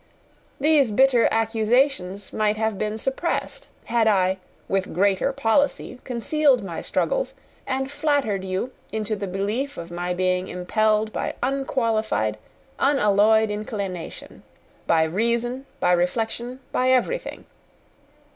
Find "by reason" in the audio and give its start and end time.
14.87-15.67